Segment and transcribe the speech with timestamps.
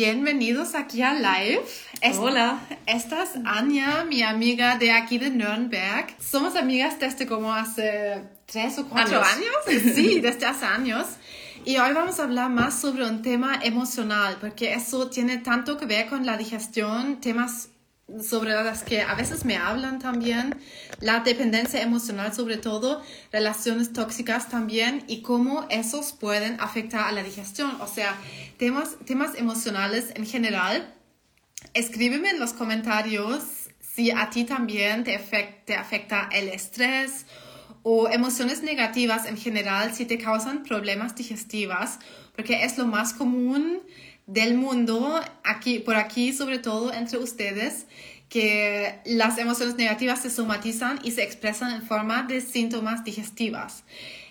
[0.00, 1.60] bienvenidos aquí a Live.
[2.18, 2.58] Hola.
[2.86, 6.06] Esta es Anya, mi amiga de aquí de Nürnberg.
[6.18, 9.52] Somos amigas desde como hace tres o cuatro años.
[9.94, 11.06] Sí, desde hace años.
[11.66, 15.84] Y hoy vamos a hablar más sobre un tema emocional, porque eso tiene tanto que
[15.84, 17.68] ver con la digestión, temas
[18.22, 20.56] sobre las que a veces me hablan también,
[21.00, 23.02] la dependencia emocional sobre todo,
[23.32, 28.16] relaciones tóxicas también y cómo esos pueden afectar a la digestión, o sea,
[28.58, 30.94] temas, temas emocionales en general.
[31.74, 33.42] Escríbeme en los comentarios
[33.80, 35.18] si a ti también te,
[35.64, 37.26] te afecta el estrés
[37.82, 41.98] o emociones negativas en general, si te causan problemas digestivos,
[42.36, 43.82] porque es lo más común
[44.30, 47.86] del mundo, aquí, por aquí sobre todo entre ustedes,
[48.28, 53.82] que las emociones negativas se somatizan y se expresan en forma de síntomas digestivas.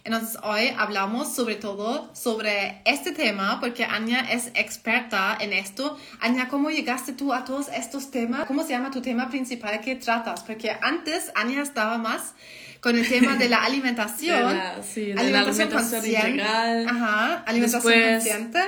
[0.05, 5.97] Entonces hoy hablamos sobre todo sobre este tema porque Anya es experta en esto.
[6.21, 8.45] Anya, ¿cómo llegaste tú a todos estos temas?
[8.45, 10.43] ¿Cómo se llama tu tema principal que tratas?
[10.43, 12.33] Porque antes Anya estaba más
[12.79, 14.57] con el tema de la alimentación.
[14.81, 16.87] sí, de alimentación, la alimentación integral.
[16.87, 18.59] Ajá, alimentación consciente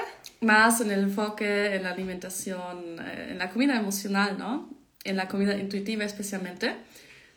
[0.42, 4.70] más en el enfoque en la alimentación, eh, en la comida emocional, ¿no?
[5.04, 6.76] En la comida intuitiva especialmente.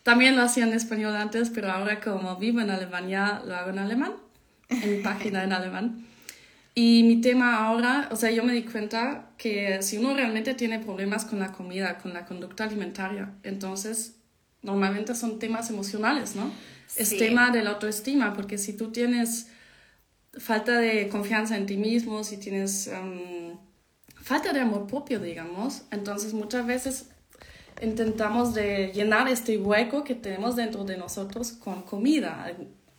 [0.02, 3.78] También lo hacía en español antes, pero ahora como vivo en Alemania, lo hago en
[3.78, 4.14] alemán,
[4.68, 6.04] en mi página en alemán.
[6.74, 10.80] Y mi tema ahora, o sea, yo me di cuenta que si uno realmente tiene
[10.80, 14.16] problemas con la comida, con la conducta alimentaria, entonces
[14.62, 16.50] normalmente son temas emocionales, ¿no?
[16.96, 19.48] Es tema de la autoestima, porque si tú tienes
[20.38, 23.56] falta de confianza en ti mismo, si tienes um,
[24.16, 27.10] falta de amor propio, digamos, entonces muchas veces
[27.82, 32.54] intentamos de llenar este hueco que tenemos dentro de nosotros con comida,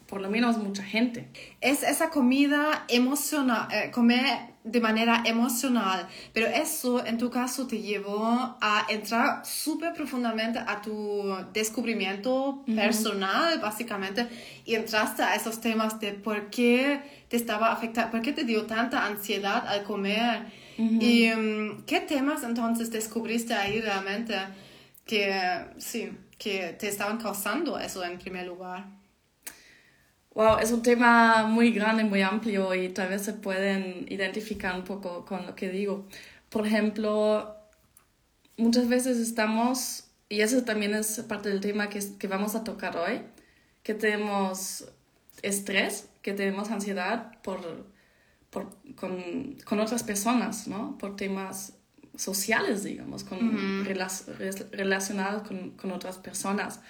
[0.08, 1.28] por lo menos mucha gente.
[1.62, 7.82] Es esa comida emocional, eh, comer de manera emocional, pero eso en tu caso te
[7.82, 14.28] llevó a entrar súper profundamente a tu descubrimiento personal, básicamente,
[14.66, 18.66] y entraste a esos temas de por qué te estaba afectando, por qué te dio
[18.66, 20.66] tanta ansiedad al comer.
[20.78, 24.36] ¿Y mm, qué temas entonces descubriste ahí realmente
[25.06, 28.86] que, sí, que te estaban causando eso en primer lugar?
[30.36, 34.84] Wow, es un tema muy grande, muy amplio y tal vez se pueden identificar un
[34.84, 36.06] poco con lo que digo.
[36.50, 37.56] Por ejemplo,
[38.58, 42.98] muchas veces estamos, y eso también es parte del tema que, que vamos a tocar
[42.98, 43.22] hoy,
[43.82, 44.90] que tenemos
[45.42, 47.88] estrés, que tenemos ansiedad por,
[48.50, 50.98] por con, con, otras personas, ¿no?
[50.98, 51.74] Por temas
[52.18, 56.82] sociales, digamos, con, relacionados con, con otras personas.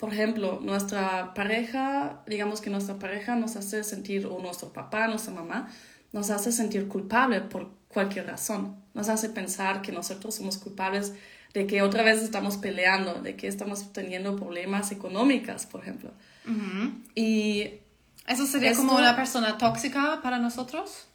[0.00, 5.34] Por ejemplo, nuestra pareja, digamos que nuestra pareja nos hace sentir, o nuestro papá, nuestra
[5.34, 5.68] mamá,
[6.12, 8.76] nos hace sentir culpable por cualquier razón.
[8.94, 11.12] Nos hace pensar que nosotros somos culpables
[11.52, 16.10] de que otra vez estamos peleando, de que estamos teniendo problemas económicos, por ejemplo.
[17.14, 17.68] Y
[18.26, 21.08] eso sería como una persona tóxica para nosotros.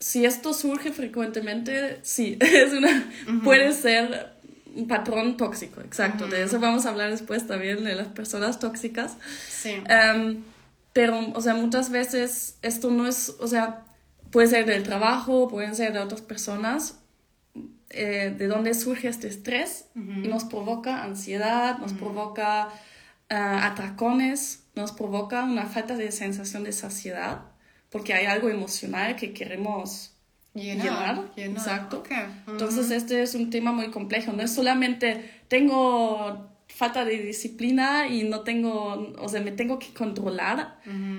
[0.00, 3.08] Si esto surge frecuentemente, sí, es una,
[3.44, 4.31] puede ser
[4.74, 6.26] un patrón tóxico, exacto.
[6.26, 9.16] De eso vamos a hablar después también de las personas tóxicas.
[9.48, 9.82] Sí.
[9.88, 10.42] Em,
[10.92, 13.84] pero, o sea, muchas veces esto no es, o sea,
[14.30, 16.98] puede ser del trabajo, pueden ser de otras personas,
[17.90, 22.68] eh, de dónde surge este estrés y nos provoca ansiedad, nos provoca
[23.30, 27.42] uh, atracones, nos provoca una falta de sensación de saciedad,
[27.90, 30.11] porque hay algo emocional que queremos
[30.54, 32.02] Llenar, exacto.
[32.46, 38.24] Entonces este es un tema muy complejo, no es solamente tengo falta de disciplina y
[38.24, 40.78] no tengo, o sea, me tengo que controlar.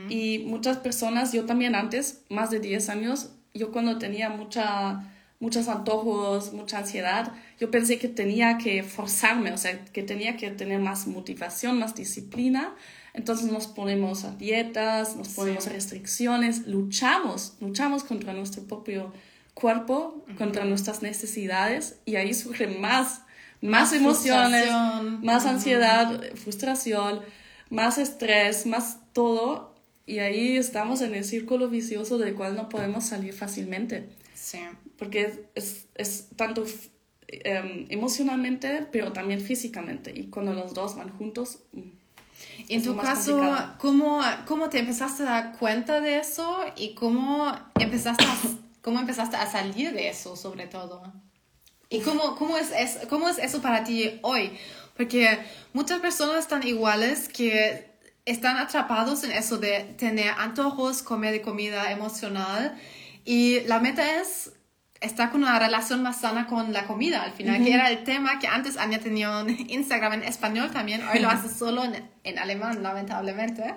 [0.10, 5.68] Y muchas personas, yo también antes, más de 10 años, yo cuando tenía mucha, muchos
[5.68, 10.80] antojos, mucha ansiedad, yo pensé que tenía que forzarme, o sea, que tenía que tener
[10.80, 12.74] más motivación, más disciplina.
[13.14, 19.14] Entonces nos ponemos a dietas, nos ponemos a restricciones, luchamos, luchamos contra nuestro propio
[19.54, 23.22] cuerpo, contra nuestras necesidades y ahí surge más,
[23.62, 24.70] más, emociones,
[25.22, 27.22] más ansiedad, frustración,
[27.70, 29.74] más estrés, más todo
[30.06, 34.10] y ahí estamos en el círculo vicioso del cual no podemos salir fácilmente.
[34.34, 34.60] Sí.
[34.98, 36.66] Porque es, es tanto
[37.28, 40.12] em, emocionalmente, pero también físicamente.
[40.14, 41.60] Y cuando los dos van juntos,
[42.70, 43.40] en tu caso,
[43.78, 48.38] ¿cómo, ¿cómo te empezaste a dar cuenta de eso y cómo empezaste a,
[48.82, 51.04] cómo empezaste a salir de eso sobre todo?
[51.90, 54.58] ¿Y cómo, cómo, es, es, cómo es eso para ti hoy?
[54.98, 55.40] Porque
[55.74, 57.94] muchas personas están iguales que
[58.26, 62.78] están atrapados en eso de tener antojos, comer de comida emocional
[63.26, 64.54] y la meta es
[65.04, 68.40] está con una relación más sana con la comida, al final, que era el tema
[68.40, 72.40] que antes Anja tenía en Instagram en español también, hoy lo hace solo en, en
[72.40, 73.76] alemán, lamentablemente.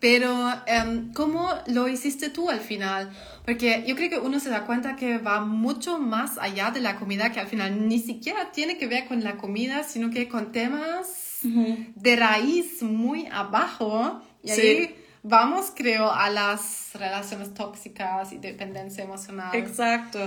[0.00, 3.10] Pero, em, ¿cómo lo hiciste tú al final?
[3.44, 6.96] Porque yo creo que uno se da cuenta que va mucho más allá de la
[6.96, 10.52] comida, que al final ni siquiera tiene que ver con la comida, sino que con
[10.52, 14.22] temas de raíz muy abajo.
[14.42, 19.54] Y ahí vamos, creo, a las relaciones tóxicas y dependencia emocional.
[19.54, 20.18] Exacto.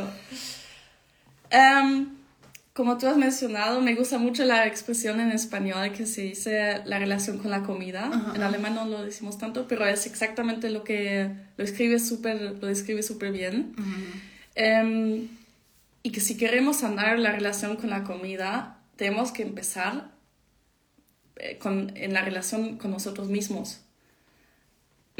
[1.52, 2.22] Um,
[2.74, 7.00] como tú has mencionado, me gusta mucho la expresión en español que se dice la
[7.00, 8.10] relación con la comida.
[8.34, 12.68] En alemán no lo decimos tanto, pero es exactamente lo que lo escribe súper lo
[12.68, 13.76] describe súper bien.
[14.56, 15.28] Em,
[16.02, 20.12] y que si queremos sanar la relación con la comida, tenemos que empezar
[21.36, 23.82] eh, con, en la relación con nosotros mismos.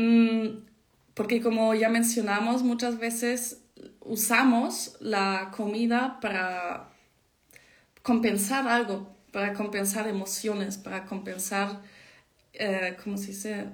[0.02, 0.64] Mm,
[1.14, 3.60] porque como ya mencionamos, muchas veces
[4.00, 6.90] usamos la comida para
[8.02, 11.82] compensar algo, para compensar emociones, para compensar,
[12.54, 13.66] eh, ¿cómo se dice?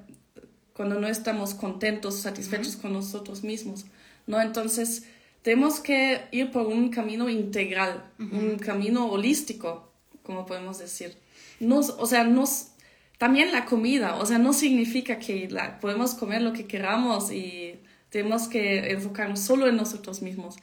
[0.74, 3.86] Cuando no estamos contentos, satisfechos con nosotros mismos,
[4.28, 4.42] ¿no?
[4.42, 5.06] Entonces,
[5.44, 9.92] tenemos que ir por un camino integral, un camino holístico,
[10.24, 11.18] como podemos decir.
[11.62, 12.72] Nos, o sea, nos,
[13.18, 17.80] también la comida, o sea, no significa que la, podemos comer lo que queramos y
[18.10, 20.56] tenemos que enfocarnos solo en nosotros mismos.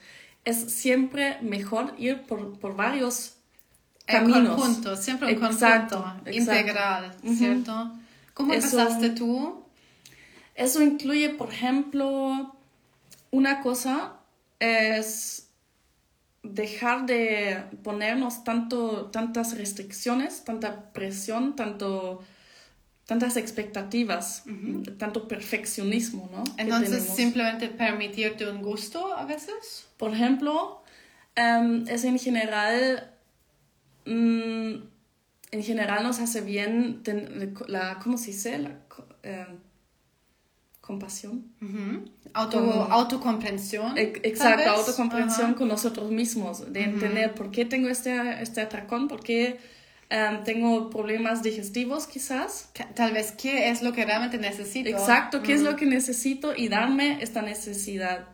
[0.45, 3.35] Es siempre mejor ir por, por varios
[4.06, 4.56] caminos.
[4.56, 7.93] conjunto, siempre un conjunto integral, ¿cierto?
[8.35, 9.65] ¿Cómo empezaste tú?
[10.55, 12.55] Eso incluye, por ejemplo,
[13.31, 14.15] una cosa
[14.61, 15.49] es
[16.43, 22.23] dejar de ponernos tanto, tantas restricciones, tanta presión, tanto,
[23.06, 24.45] tantas expectativas,
[24.99, 26.45] tanto perfeccionismo, ¿no?
[26.56, 29.87] Entonces, simplemente permitirte un gusto a veces.
[29.97, 30.83] Por ejemplo,
[31.37, 33.11] em, es en general
[34.06, 34.75] Mm,
[35.51, 37.03] en general nos hace bien
[37.69, 38.59] la, ¿cómo se dice?
[38.59, 38.77] La
[39.23, 39.47] eh,
[40.81, 41.45] compasión.
[42.35, 42.59] Auto,
[42.91, 43.97] autocomprensión.
[43.97, 49.59] exacto, autocomprensión con nosotros mismos, de entender por qué tengo este, este atracón, por qué
[50.15, 52.71] em, tengo problemas digestivos quizás.
[52.95, 54.89] Tal vez qué es lo que realmente necesito.
[54.89, 58.29] Exacto, qué es lo que necesito y darme esta necesidad.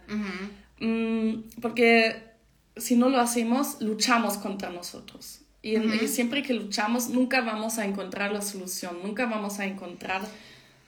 [0.78, 2.30] Mm, porque
[2.76, 5.40] si no lo hacemos, luchamos contra nosotros.
[5.62, 5.76] Y,
[6.08, 10.22] siempre que luchamos, nunca vamos a encontrar la solución, nunca vamos a encontrar,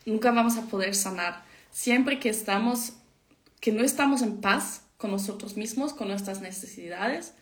[0.06, 1.42] nunca vamos a poder sanar.
[1.70, 2.94] Siempre que estamos,
[3.60, 7.34] que no estamos en paz con nosotros mismos, con nuestras necesidades,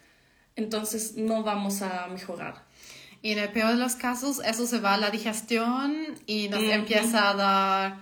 [0.56, 2.64] entonces no vamos a mejorar.
[3.22, 5.94] Y en el peor de los casos, eso se va a la digestión
[6.26, 7.98] y nos empieza a dar,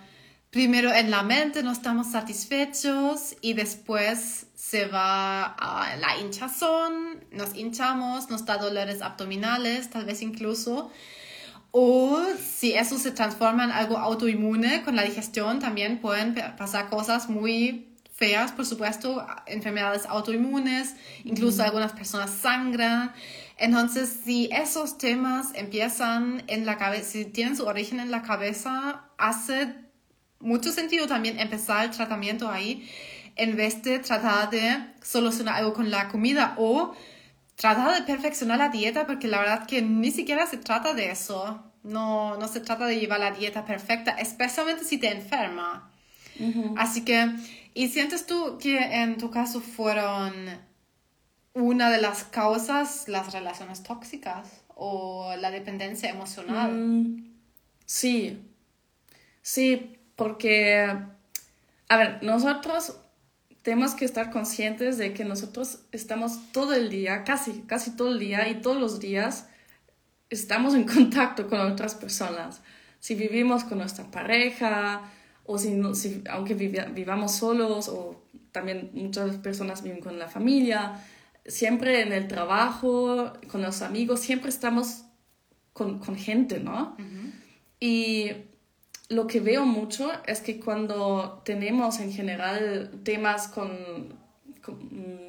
[0.51, 7.57] primero en la mente no estamos satisfechos y después se va a la hinchazón, nos
[7.57, 10.91] hinchamos, nos da dolores abdominales, tal vez incluso.
[11.71, 17.29] O si eso se transforma en algo autoinmune con la digestión, también pueden pasar cosas
[17.29, 17.88] muy
[18.19, 23.13] feas, por supuesto, enfermedades autoinmunes, incluso algunas personas sangran.
[23.57, 29.05] Entonces, si esos temas empiezan en la cabeza, si tienen su origen en la cabeza,
[29.19, 29.73] hace
[30.41, 32.91] mucho sentido también empezar el tratamiento ahí
[33.37, 36.95] en vez de tratar de solucionar algo con la comida o
[37.55, 41.65] tratar de perfeccionar la dieta, porque la verdad que ni siquiera se trata de eso.
[41.85, 45.89] No, no se trata de llevar la dieta perfecta, especialmente si te enferma.
[46.77, 47.31] Así que,
[47.79, 50.33] ¿y sientes tú que en tu caso fueron
[51.55, 56.73] una de las causas las relaciones tóxicas o la dependencia emocional?
[56.73, 57.37] Mm,
[57.87, 58.43] sí,
[59.43, 60.93] sí, porque,
[61.89, 62.97] a ver, nosotros
[63.63, 68.19] tenemos que estar conscientes de que nosotros estamos todo el día, casi, casi todo el
[68.19, 69.47] día y todos los días
[70.31, 72.61] estamos en contacto con otras personas.
[72.99, 75.13] Si vivimos con nuestra pareja
[75.49, 81.03] o si, si aunque vivamos solos o también muchas personas viven con la familia,
[81.47, 85.05] siempre en el trabajo, con los amigos, siempre estamos
[85.73, 86.97] con, con gente, ¿no?
[87.81, 88.31] Y
[89.09, 93.71] lo que veo mucho es que cuando tenemos en general temas con,
[94.67, 95.29] mm,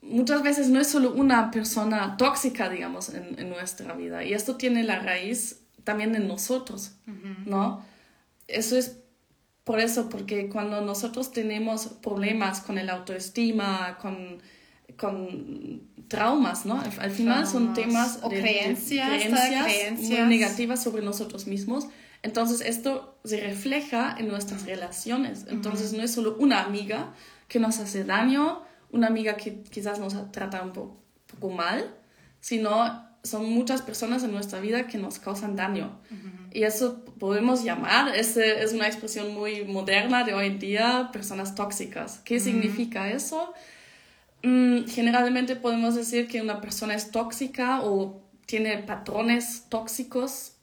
[0.00, 4.24] muchas veces no es solo una persona tóxica, digamos, en, nuestra vida.
[4.24, 6.92] Y esto tiene la raíz también en nosotros,
[7.46, 7.84] ¿no?
[8.46, 8.98] Eso es
[9.64, 14.42] por eso, porque cuando nosotros tenemos problemas con el autoestima, con,
[14.96, 16.80] con traumas, ¿no?
[16.80, 19.08] Al, final son temas o de, creencias,
[19.98, 21.86] muy negativas sobre nosotros mismos.
[22.22, 25.46] Entonces esto se refleja en nuestras relaciones.
[25.48, 27.14] Entonces no es solo una amiga
[27.48, 31.94] que nos hace daño, una amiga que quizás nos trata un poco mal,
[32.40, 35.98] sino son muchas personas en nuestra vida que nos causan daño.
[36.52, 41.54] Y eso podemos llamar, es, es una expresión muy moderna de hoy en día, personas
[41.54, 42.20] tóxicas.
[42.24, 43.52] ¿Qué significa eso?
[44.42, 50.54] Mm, generalmente podemos decir que una persona es tóxica o tiene patrones tóxicos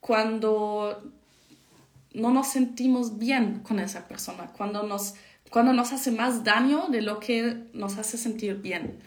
[0.00, 1.12] cuando
[2.14, 5.14] no nos sentimos bien con esa persona, cuando nos,
[5.50, 8.98] cuando nos hace más daño de lo que nos hace sentir bien.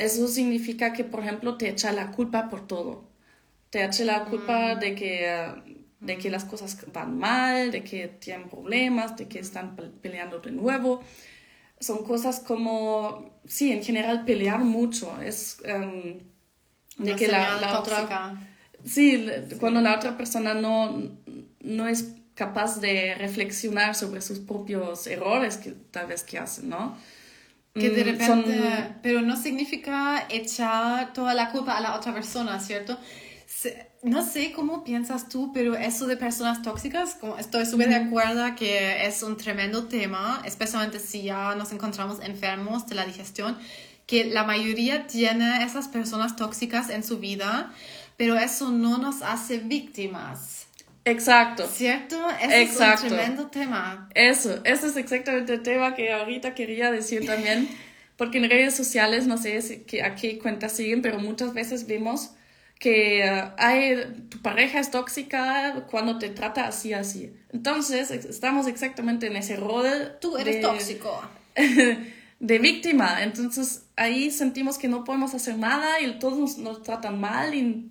[0.00, 3.04] Eso significa que, por ejemplo, te echa la culpa por todo.
[3.68, 4.80] Te echa la culpa mm.
[4.80, 5.52] de que,
[6.00, 10.52] de que las cosas van mal, de que tienen problemas, de que están peleando de
[10.52, 11.02] nuevo.
[11.78, 15.20] Son cosas como, sí, en general pelear mucho.
[15.20, 18.40] Es um, de que la, la otra...
[18.82, 19.26] Sí,
[19.60, 21.10] cuando la otra persona no,
[21.60, 26.96] no es capaz de reflexionar sobre sus propios errores que tal vez que hacen, ¿no?
[27.74, 32.58] Que de mm, repente, pero no significa echar toda la culpa a la otra persona,
[32.58, 32.98] ¿cierto?
[34.02, 38.54] No sé cómo piensas tú, pero eso de personas tóxicas, como estoy súper de acuerdo
[38.56, 43.58] que es un tremendo tema, especialmente si ya nos encontramos enfermos de la digestión,
[44.06, 47.72] que la mayoría tiene esas personas tóxicas en su vida,
[48.16, 50.59] pero eso no nos hace víctimas.
[51.04, 51.66] Exacto.
[51.66, 52.16] ¿Cierto?
[52.42, 54.08] es un tremendo tema.
[54.14, 57.68] Eso, ese es exactamente el tema que ahorita quería decir también,
[58.16, 62.32] porque en redes sociales, no sé a qué cuenta siguen, pero muchas veces vemos
[62.78, 67.32] que uh, hay, tu pareja es tóxica cuando te trata así, así.
[67.52, 70.16] Entonces, estamos exactamente en ese rol.
[70.20, 71.22] Tú eres tóxico.
[72.40, 73.22] de víctima.
[73.22, 77.90] Entonces, ahí sentimos que no podemos hacer nada y todos nos, nos tratan mal y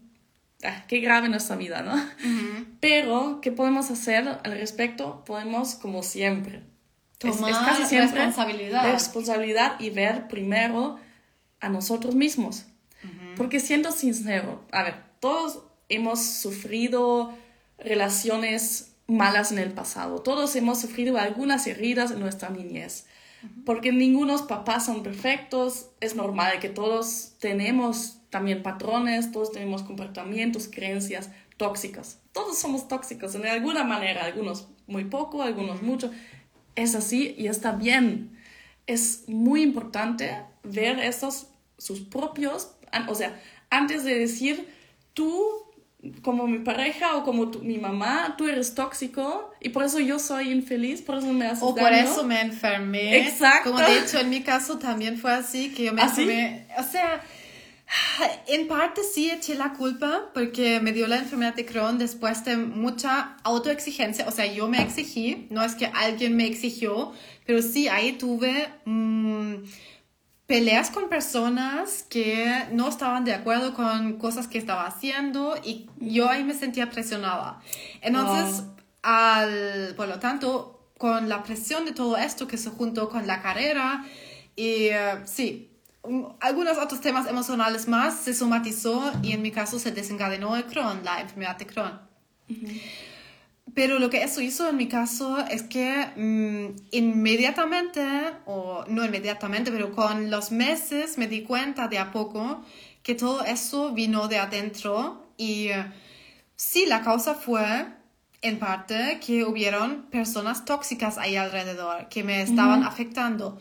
[0.63, 1.95] ah, qué grave nuestra vida, ¿no?
[2.79, 5.23] Pero, ¿qué podemos hacer al respecto?
[5.25, 6.63] Podemos, como siempre,
[7.17, 8.91] tomar es, casi siempre responsabilidad.
[8.91, 10.99] responsabilidad y ver primero
[11.59, 12.65] a nosotros mismos.
[13.37, 17.33] Porque siendo sincero, a ver, todos hemos sufrido
[17.77, 23.05] relaciones malas en el pasado, todos hemos sufrido algunas heridas en nuestra niñez.
[23.65, 30.67] Porque ningunos papás son perfectos, es normal que todos tenemos también patrones, todos tenemos comportamientos,
[30.67, 32.19] creencias tóxicas.
[32.31, 36.11] Todos somos tóxicos en alguna manera, algunos muy poco, algunos mucho.
[36.75, 38.37] Es así y está bien.
[38.87, 42.71] Es muy importante ver estos, sus propios,
[43.07, 44.67] o sea, antes de decir,
[45.13, 45.68] tú
[46.21, 50.51] como mi pareja o como mi mamá, tú eres tóxico y por eso yo soy
[50.51, 53.17] infeliz, por eso me haces O por eso me enfermé.
[53.17, 53.71] Exacto.
[53.71, 56.67] Como de hecho en mi caso también fue así, que yo me ¿Ah, enfermé.
[56.77, 57.21] O sea,
[58.47, 62.55] en parte sí eché la culpa porque me dio la enfermedad de Crohn después de
[62.55, 64.25] mucha autoexigencia.
[64.27, 67.11] O sea, yo me exigí, no es que alguien me exigió,
[67.45, 69.55] pero sí ahí tuve mm,
[70.49, 76.27] peleas con personas que no estaban de acuerdo con cosas que estaba haciendo y yo
[76.27, 77.61] ahí me sentía presionada.
[78.01, 78.63] Entonces,
[79.03, 83.43] al, por lo tanto, con la presión de todo esto que se juntó con la
[83.43, 84.03] carrera,
[84.55, 85.69] y uh, sí,
[86.39, 91.01] algunos otros temas emocionales más se somatizó y en mi caso se desencadenó el Crohn,
[91.03, 92.01] la enfermedad de Crohn.
[93.75, 98.01] Pero lo que eso hizo en mi caso es que mm, inmediatamente,
[98.45, 102.63] o no inmediatamente, pero con los meses me di cuenta de a poco
[103.03, 105.69] que todo eso vino de adentro y
[106.55, 107.87] sí, la causa fue
[108.41, 113.57] en parte que hubieron personas tóxicas ahí alrededor que me estaban afectando.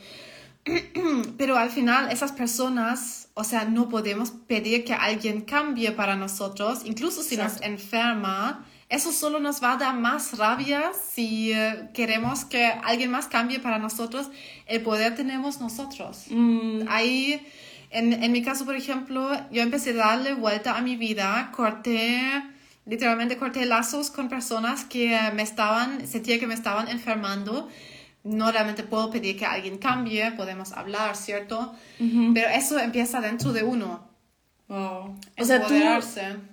[1.38, 6.82] Pero al final esas personas, o sea, no podemos pedir que alguien cambie para nosotros,
[6.84, 8.66] incluso si nos enferma.
[8.88, 13.60] Eso solo nos va a dar más rabia si eh, queremos que alguien más cambie
[13.60, 14.30] para nosotros.
[14.66, 16.24] El poder tenemos nosotros.
[16.30, 16.82] Mm.
[16.88, 17.46] Ahí,
[17.90, 22.42] en, en mi caso, por ejemplo, yo empecé a darle vuelta a mi vida, corté
[22.86, 27.68] literalmente corté lazos con personas que me estaban, sentía que me estaban enfermando
[28.24, 31.74] no realmente puedo pedir que alguien cambie, podemos hablar, ¿cierto?
[31.98, 34.07] Pero eso empieza dentro de uno.
[34.68, 35.18] Wow.
[35.38, 35.66] O sea,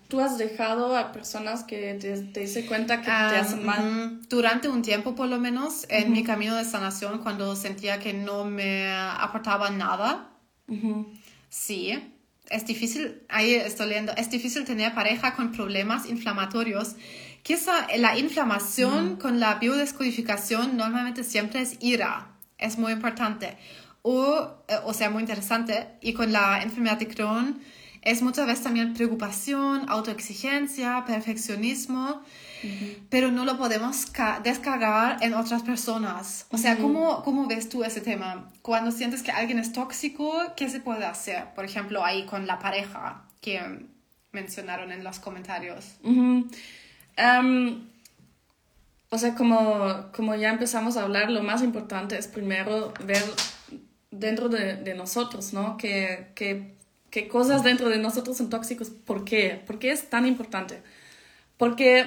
[0.08, 4.22] tú, has dejado a personas que te, te diste cuenta que te ah, hacen mal.
[4.30, 8.46] Durante un tiempo, por lo menos, en mi camino de sanación, cuando sentía que no
[8.46, 10.30] me aportaba nada.
[11.50, 12.02] Sí,
[12.50, 16.96] es difícil, ahí estoy leyendo, es difícil tener pareja con problemas inflamatorios
[17.46, 23.56] Quizá la inflamación con la biodescodificación normalmente siempre es ira, es muy importante.
[24.02, 25.90] O, eh, o sea, muy interesante.
[26.02, 27.62] Y con la enfermedad de Crohn
[28.06, 32.22] es muchas veces también preocupación, autoexigencia, perfeccionismo,
[33.10, 34.08] pero no lo podemos
[34.44, 36.46] descargar en otras personas.
[36.52, 38.52] O sea, ¿cómo, ¿cómo ves tú ese tema?
[38.62, 41.54] Cuando sientes que alguien es tóxico, ¿qué se puede hacer?
[41.56, 43.88] Por ejemplo, ahí con la pareja que
[44.32, 45.96] mencionaron en los comentarios.
[47.18, 47.88] Em,
[49.10, 53.24] o sea, como, como ya empezamos a hablar, lo más importante es primero ver
[54.12, 55.78] dentro de, de nosotros, ¿no?
[55.78, 56.75] Que, que,
[57.16, 58.90] que, cosas dentro de nosotros son tóxicos.
[58.90, 59.62] ¿Por qué?
[59.66, 60.82] ¿Por qué es tan importante?
[61.58, 62.06] Porque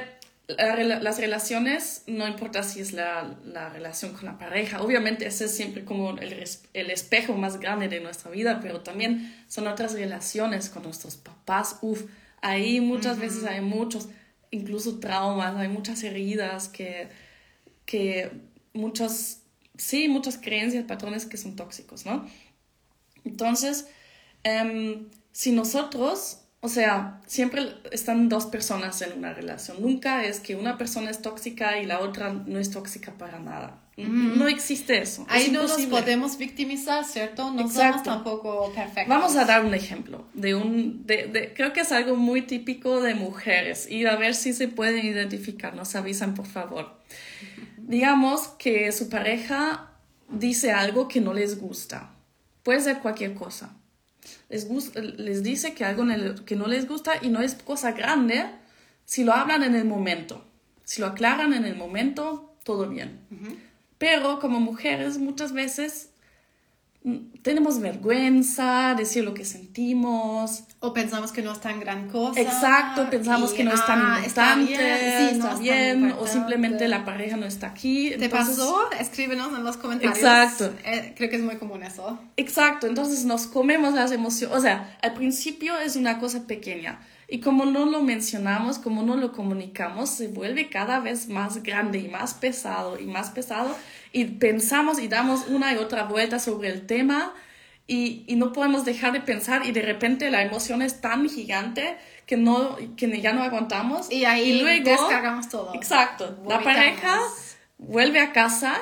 [0.49, 5.55] las relaciones, no importa si es la, la, relación con la pareja, obviamente ese es
[5.55, 10.71] siempre como el, el, espejo más grande de nuestra vida, pero también son otras relaciones
[10.71, 11.77] con nuestros papás.
[11.83, 12.05] Uf,
[12.41, 14.09] ahí muchas veces hay muchos,
[14.51, 17.09] incluso traumas, hay muchas heridas que,
[17.85, 18.31] que
[18.73, 19.43] muchas,
[19.77, 22.27] sí, muchas creencias, patrones que son tóxicos, ¿no?
[23.25, 23.87] Entonces,
[24.43, 29.81] em, si nosotros o sea, siempre están dos personas en una relación.
[29.81, 33.81] Nunca es que una persona es tóxica y la otra no es tóxica para nada.
[33.97, 35.27] No existe eso.
[35.29, 37.53] Ahí no nos podemos victimizar, ¿cierto?
[37.53, 39.09] No somos tampoco perfectos.
[39.09, 43.01] Vamos a dar un ejemplo de un, de, de, creo que es algo muy típico
[43.01, 45.75] de mujeres y a ver si se pueden identificar.
[45.75, 46.97] Nos avisan, por favor.
[47.77, 49.91] Digamos que su pareja
[50.29, 52.13] dice algo que no les gusta.
[52.63, 53.78] Puede ser cualquier cosa
[54.49, 56.05] les, les dice que algo
[56.45, 58.47] que no les gusta y no es cosa grande
[59.05, 60.45] si lo hablan en el momento.
[60.85, 63.21] Si lo aclaran en el momento, todo bien.
[63.99, 66.11] Pero como mujeres muchas veces
[67.43, 70.65] tenemos vergüenza, decir lo que sentimos.
[70.81, 72.41] O pensamos que no es tan gran cosa.
[72.41, 77.47] Exacto, pensamos que no es tan ah, importante, está bien, o simplemente la pareja no
[77.47, 78.13] está aquí.
[78.19, 78.91] ¿Te pasó?
[78.99, 80.19] Escríbenos en los comentarios.
[80.19, 80.73] Exacto.
[80.85, 82.19] Eh, creo que es muy común eso.
[82.37, 84.57] Exacto, entonces nos comemos las emociones.
[84.57, 87.01] O sea, al principio es una cosa pequeña.
[87.31, 91.99] Y como no lo mencionamos, como no lo comunicamos, se vuelve cada vez más grande
[91.99, 93.77] y más pesado y más pesado
[94.13, 97.35] y pensamos y damos una y otra vuelta sobre el tema
[97.87, 101.97] y, y, no podemos dejar de pensar y de repente la emoción es tan gigante
[102.27, 104.13] que, no, que ya no aguantamos.
[104.13, 105.75] Y ahí luego, descargamos todo.
[105.75, 106.39] Exacto.
[106.47, 107.19] La pareja
[107.79, 108.79] vuelve a casa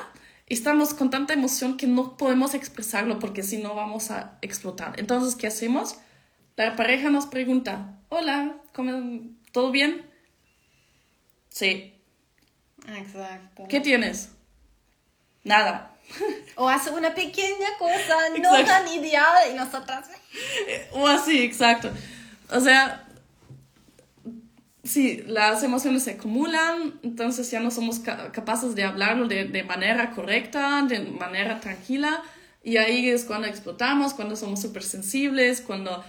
[0.48, 4.94] y estamos con tanta emoción que no podemos expresarlo porque si no vamos a explotar.
[4.98, 5.96] Entonces, ¿qué hacemos?
[6.56, 8.56] La pareja nos pregunta, hola,
[9.52, 10.04] ¿todo bien?
[11.48, 11.94] Sí.
[12.88, 13.64] Exacto.
[13.68, 14.35] ¿Qué tienes?
[15.46, 15.92] Nada.
[16.56, 20.06] O hace una pequeña cosa no tan ideal y nosotras...
[20.92, 21.90] O así, exacto.
[22.50, 23.06] O sea,
[24.84, 30.10] sí, las emociones se acumulan, entonces ya no somos capaces de hablarlo de, de, manera
[30.10, 32.22] correcta, de manera tranquila,
[32.62, 36.04] y ahí es cuando explotamos, cuando somos súper sensibles, cuando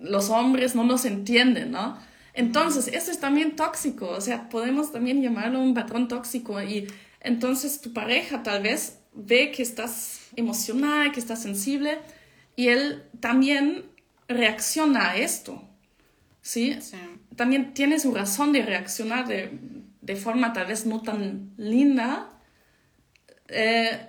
[0.00, 1.98] los hombres no nos entienden, ¿no?
[2.34, 6.88] Entonces, eso es también tóxico, o sea, podemos también llamarlo un patrón tóxico y
[7.24, 11.98] entonces tu pareja tal vez ve que estás emocionada, que estás sensible
[12.54, 13.86] y él también
[14.28, 15.62] reacciona a esto.
[16.42, 16.78] ¿sí?
[17.36, 19.58] También tiene su razón de reaccionar de,
[20.02, 22.28] de forma tal vez no tan linda.
[23.48, 24.08] Eh,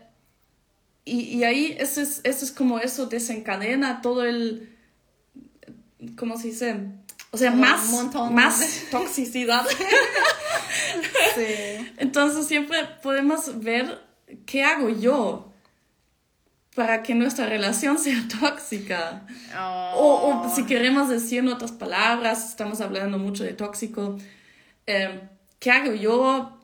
[1.05, 4.75] y, y, ahí eso es, eso es como eso desencadena todo el,
[6.17, 6.75] ¿cómo se dice?
[7.35, 7.91] O sea, más,
[8.31, 9.65] más toxicidad.
[11.35, 11.93] sí.
[11.97, 14.01] Entonces siempre podemos ver
[14.45, 15.51] qué hago yo
[16.77, 19.27] para que nuestra relación sea tóxica.
[19.97, 24.17] O, o, si queremos decir en otras palabras, estamos hablando mucho de tóxico,
[24.87, 25.27] eh,
[25.59, 26.57] ¿qué hago yo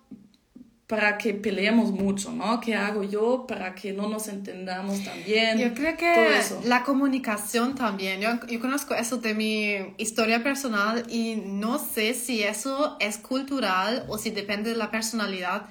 [0.92, 2.60] para que peleemos mucho, ¿no?
[2.60, 5.58] ¿Qué hago yo para que no nos entendamos tan bien?
[5.58, 8.20] Yo creo que la comunicación también.
[8.20, 14.04] Yo, yo, conozco eso de mi historia personal y no sé si eso es cultural
[14.10, 15.68] o si depende de la personalidad.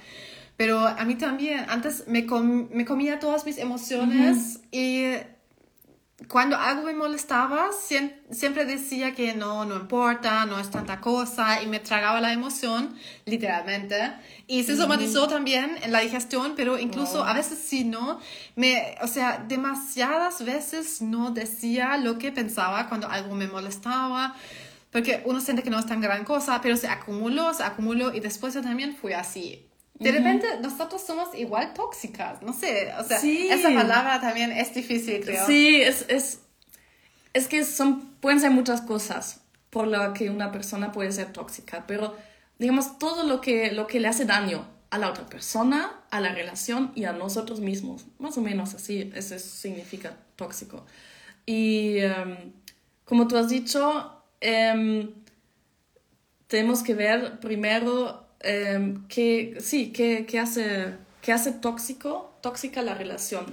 [0.57, 2.27] Pero a mí también, antes me,
[2.71, 5.03] me comía todas mis emociones y
[6.29, 7.71] cuando algo me molestaba,
[8.31, 12.95] siempre decía que no, no importa, no es tanta cosa y me tragaba la emoción,
[13.25, 14.13] literalmente.
[14.47, 18.21] Y se somatizó también en la digestión, pero incluso a veces sí, ¿no?
[18.55, 24.37] Me, o sea, demasiadas veces no decía lo que pensaba cuando algo me molestaba,
[24.93, 28.21] porque uno siente que no es tan gran cosa, pero se acumuló, se acumuló y
[28.21, 29.70] después yo también fui así.
[30.01, 35.21] De repente nosotros somos igual tóxicas, no sé, o sea, esa palabra también es difícil,
[35.23, 35.47] creo.
[35.47, 36.41] Sí, es, es,
[37.35, 41.85] es que son, pueden ser muchas cosas por lo que una persona puede ser tóxica,
[41.87, 42.17] pero
[42.59, 46.35] digamos todo lo que, lo que le hace daño a la otra persona, a la
[46.35, 50.85] relación y a nosotros mismos, más o menos así, eso significa tóxico.
[51.47, 52.53] Y em,
[53.05, 55.13] como tú has dicho, em,
[56.51, 62.95] tenemos que ver primero em, qué, sí, qué, qué, hace, qué hace tóxico, tóxica la
[62.95, 63.47] relación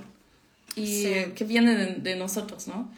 [0.75, 1.03] y
[1.35, 2.91] qué viene de, nosotros, ¿no?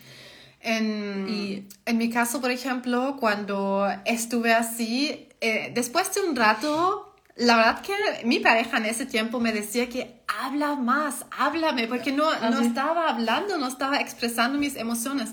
[0.61, 7.13] En, y, en mi caso, por ejemplo, cuando estuve así, eh, después de un rato,
[7.35, 7.93] la verdad que
[8.25, 12.63] mi pareja en ese tiempo me decía que habla más, háblame, porque no, no ¿Ah,
[12.63, 15.31] estaba hablando, no estaba expresando mis emociones.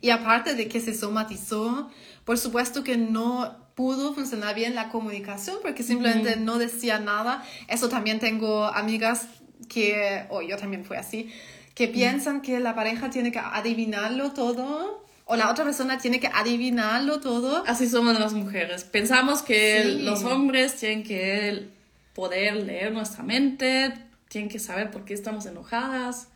[0.00, 1.90] Y aparte de que se somatizó,
[2.24, 7.44] por supuesto que no pudo funcionar bien la comunicación porque simplemente no decía nada.
[7.68, 9.26] Eso también tengo amigas
[9.68, 11.32] que, o yo también fui así,
[11.74, 16.28] que piensan que la pareja tiene que adivinarlo todo o la otra persona tiene que
[16.28, 17.64] adivinarlo todo.
[17.66, 18.84] Así somos las mujeres.
[18.84, 21.68] Pensamos que los hombres tienen que
[22.14, 23.94] poder leer nuestra mente,
[24.28, 26.28] tienen que saber por qué estamos enojadas.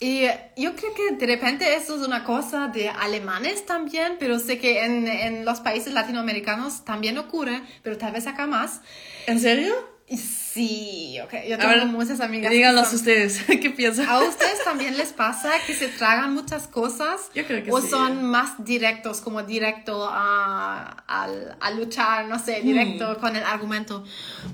[0.00, 0.22] Y
[0.56, 4.84] yo creo que de repente eso es una cosa de alemanes también, pero sé que
[4.84, 8.80] en, en los países latinoamericanos también ocurre, pero tal vez acá más.
[9.26, 9.72] ¿En serio?
[10.06, 11.34] Sí, ok.
[11.48, 12.50] Yo tengo muchas amigas.
[12.50, 14.08] Díganlos ustedes, ¿qué piensan?
[14.08, 17.30] ¿A ustedes también les pasa que se tragan muchas cosas?
[17.34, 17.86] Yo creo que o sí.
[17.86, 23.20] ¿O son más directos, como directo a, a, luchar, no sé, directo hmm.
[23.20, 24.04] con el argumento?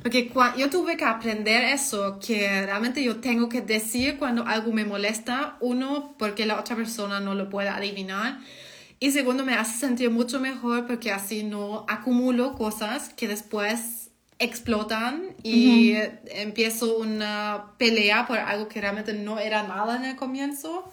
[0.02, 4.84] Porque yo tuve que aprender eso, que realmente yo tengo que decir cuando algo me
[4.84, 8.38] molesta, uno, porque la otra persona no lo puede adivinar.
[9.02, 14.10] Y segundo, me hace sentir mucho mejor porque así no acumulo cosas que después
[14.40, 15.94] explotan y
[16.31, 20.90] empiezo una pelea por algo que realmente no era nada en el comienzo.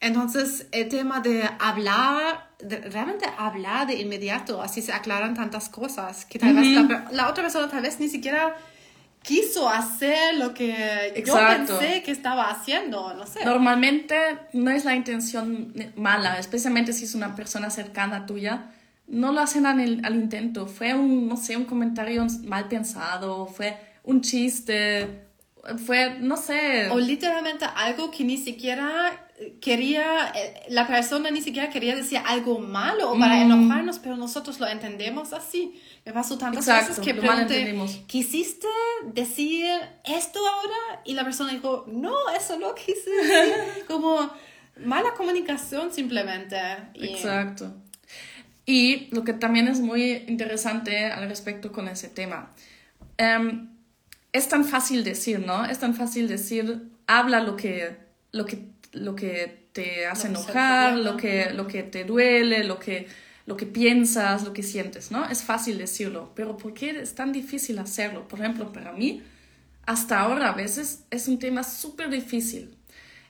[0.00, 6.38] Entonces, el tema de hablar, realmente hablar de inmediato, así se aclaran tantas cosas que
[6.38, 6.66] tal vez
[7.12, 8.56] la, otra persona tal vez ni siquiera
[9.22, 13.44] quiso hacer lo que yo pensé que estaba haciendo, no sé.
[13.44, 14.16] Normalmente
[14.54, 18.70] no es la intención mala, especialmente si es una persona cercana tuya
[19.08, 20.66] no lo hacen al, al, intento.
[20.66, 25.28] Fue un, no sé, un comentario mal pensado, fue un chiste,
[25.84, 26.88] fue, no sé.
[26.90, 29.28] O literalmente algo que ni siquiera
[29.60, 33.50] quería, eh, la persona ni siquiera quería decir algo malo o para mm.
[33.50, 35.80] enojarnos, pero nosotros lo entendemos así.
[36.04, 38.66] Me pasó tantas veces que pregunté, ¿quisiste
[39.12, 39.66] decir
[40.04, 41.02] esto ahora?
[41.04, 43.54] Y la persona dijo, no, eso no quise decir.
[43.86, 44.30] Como
[44.84, 46.56] mala comunicación simplemente.
[46.94, 47.72] Exacto.
[48.68, 52.52] Y lo que también es muy interesante al respecto con ese tema,
[53.16, 53.70] em,
[54.30, 55.64] es tan fácil decir, ¿no?
[55.64, 57.96] Es tan fácil decir, habla lo que,
[58.30, 63.08] lo que, lo que te hace enojar, lo que, lo que te duele, lo que,
[63.46, 65.24] lo que piensas, lo que sientes, ¿no?
[65.30, 68.28] Es fácil decirlo, pero ¿por qué es tan difícil hacerlo?
[68.28, 69.22] Por ejemplo, para mí,
[69.86, 72.76] hasta ahora a veces es un tema súper difícil.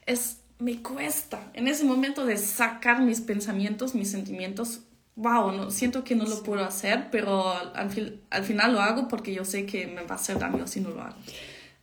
[0.05, 4.81] Es, me cuesta en ese momento de sacar mis pensamientos, mis sentimientos
[5.19, 9.35] wow, no, siento que no lo puedo hacer, pero al, al final lo hago porque
[9.35, 11.17] yo sé que me va a hacer daño si no lo hago.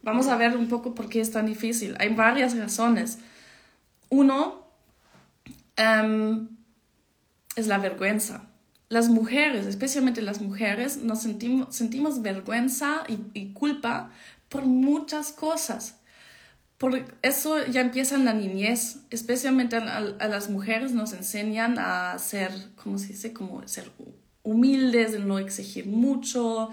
[0.02, 1.95] Vamos a ver un poco por qué es tan difícil.
[2.00, 3.19] Hay varias razones.
[4.10, 4.65] Uno
[5.76, 6.48] em,
[7.58, 8.43] es la vergüenza.
[8.88, 14.12] Las mujeres, especialmente las mujeres, nos sentimos, sentimos vergüenza y, y culpa
[14.48, 16.00] por muchas cosas.
[16.86, 22.52] Por eso ya empieza en la niñez, especialmente a, las mujeres nos enseñan a ser,
[22.76, 23.34] ¿cómo se dice?
[23.34, 23.89] Como ser
[24.43, 26.69] humildes, de no exigir mucho,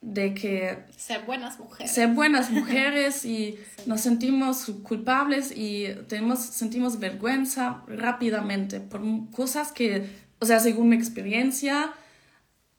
[0.00, 0.78] de que...
[0.96, 1.92] Ser buenas mujeres.
[1.92, 10.08] Ser buenas mujeres y nos sentimos culpables y tenemos, sentimos vergüenza rápidamente por cosas que,
[10.38, 11.92] o sea, según mi experiencia,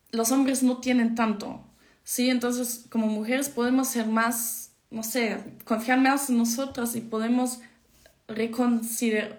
[0.10, 1.64] los hombres no tienen tanto.
[2.04, 7.60] Sí, entonces como mujeres podemos ser más no sé, confiar más en nosotros y podemos
[8.28, 9.36] reconocer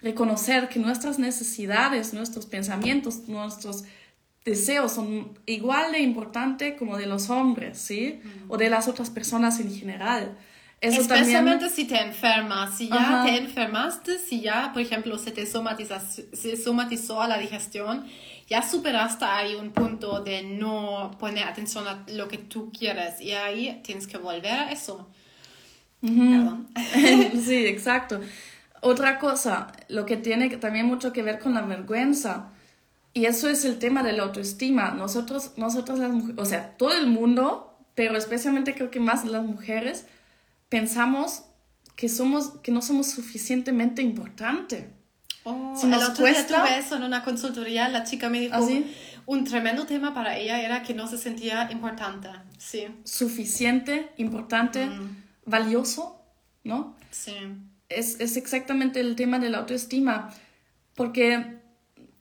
[0.00, 3.84] que nuestras necesidades, nuestros pensamientos, nuestros
[4.44, 8.20] deseos son igual de importantes como de los hombres, ¿sí?
[8.48, 10.36] O de las otras personas en general.
[10.80, 15.46] Eso Especialmente si te enfermas, si ya te enfermaste, si ya, por ejemplo, se te
[15.46, 18.04] se somatizó a la digestión,
[18.52, 23.32] ya superaste ahí un punto de no poner atención a lo que tú quieres y
[23.32, 25.08] ahí tienes que volver a eso.
[26.02, 28.20] sí, exacto.
[28.82, 32.50] Otra cosa, lo que tiene también mucho que ver con la vergüenza,
[33.14, 34.90] y eso es el tema de la autoestima.
[34.90, 39.44] Nosotros, nosotros las mujeres, o sea, todo el mundo, pero especialmente creo que más las
[39.44, 40.04] mujeres,
[40.68, 41.44] pensamos
[41.96, 44.84] que, somos, que no somos suficientemente importantes.
[45.44, 48.60] Oh, si el otro día tuve eso en una consultoría, la chica me dijo, ¿Ah,
[49.26, 52.28] un tremendo tema para ella era que no se sentía importante,
[52.58, 52.86] sí.
[53.04, 55.16] Suficiente, importante, mm.
[55.46, 56.20] valioso,
[56.64, 56.96] ¿no?
[57.10, 57.34] Sí.
[57.88, 60.30] Es, es, exactamente el tema de la autoestima,
[60.94, 61.60] porque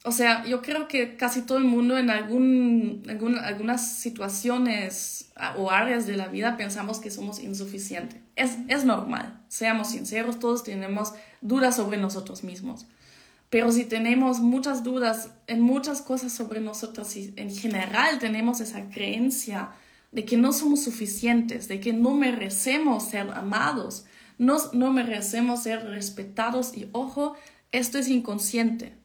[0.03, 5.69] o sea, yo creo que casi todo el mundo en algún, algún, algunas situaciones o
[5.69, 8.19] áreas de la vida pensamos que somos insuficientes.
[8.35, 12.87] Es, es normal, seamos sinceros, todos tenemos dudas sobre nosotros mismos.
[13.51, 18.89] Pero si tenemos muchas dudas en muchas cosas sobre nosotros y en general tenemos esa
[18.89, 19.69] creencia
[20.11, 24.05] de que no somos suficientes, de que no merecemos ser amados,
[24.39, 27.35] no, no merecemos ser respetados y ojo,
[27.71, 29.01] esto es inconsciente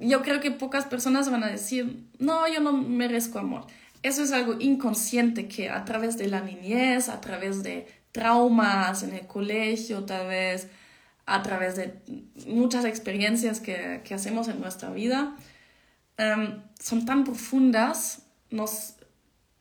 [0.00, 3.66] yo creo que pocas personas van a decir, no, yo no merezco amor.
[4.02, 9.12] Eso es algo inconsciente que a través de la niñez, a través de traumas en
[9.14, 10.68] el colegio, tal vez
[11.28, 11.94] a través de
[12.46, 15.36] muchas experiencias que, que hacemos en nuestra vida,
[16.16, 18.94] em, son tan profundas, nos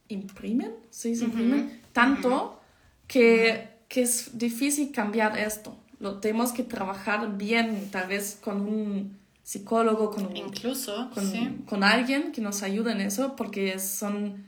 [0.08, 1.16] imprimen, ¿sí?
[1.16, 2.62] Se imprimen tanto
[3.06, 5.78] que, que es difícil cambiar esto.
[6.00, 12.32] Lo tenemos que trabajar bien, tal vez con un psicólogo, con, Incluso, con, con, alguien
[12.32, 14.46] que nos ayude en eso, porque son,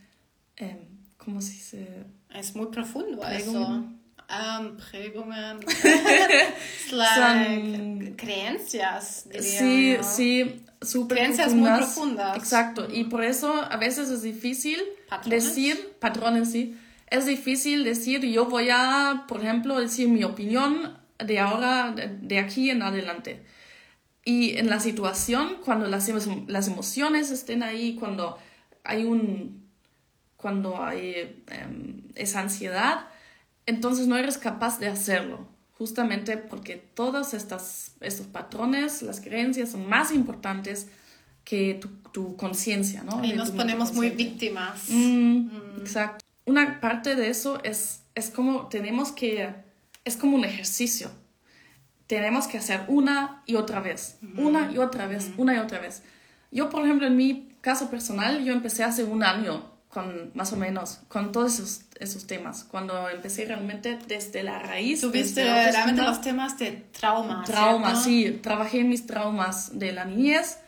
[0.56, 2.06] eh, ¿cómo se dice?
[2.34, 3.86] Es muy profundo eso.
[4.30, 5.60] Um, prägungen,
[6.90, 9.26] son creencias.
[9.40, 12.38] sí, sí, súper Creencias muy profundas.
[12.38, 14.80] Exacto, y por eso a veces es difícil
[15.26, 21.40] decir, patrones, sí, es difícil decir, yo voy a, por ejemplo, decir mi opinión de
[21.40, 23.44] ahora, de aquí en adelante
[24.24, 26.08] y en la situación, cuando las,
[26.48, 28.38] las emociones estén ahí, cuando
[28.84, 29.68] hay un
[30.38, 33.08] cuando hay em, esa ansiedad,
[33.70, 39.88] entonces no eres capaz de hacerlo, justamente porque todos estas, estos patrones, las creencias son
[39.88, 40.88] más importantes
[41.44, 43.24] que tu, tu conciencia, ¿no?
[43.24, 44.90] Y nos ponemos muy víctimas.
[44.90, 45.80] Mm, mm.
[45.80, 46.26] Exacto.
[46.46, 49.54] Una parte de eso es, es como tenemos que,
[50.04, 51.10] es como un ejercicio
[52.10, 56.02] tenemos que hacer una y otra vez, una y otra vez, una y otra vez.
[56.50, 60.56] Yo, por ejemplo, en mi caso personal, yo empecé hace un año con más o
[60.56, 66.22] menos con todos esos, esos temas cuando empecé realmente desde la raíz tuviste realmente los
[66.22, 70.60] temas de trauma trauma sí trabajé mis traumas de la niñez